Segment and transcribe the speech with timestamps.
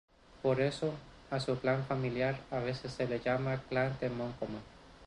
[0.41, 0.95] Por eso,
[1.29, 4.57] a su clan familiar a veces se le llama "clan de Mongomo".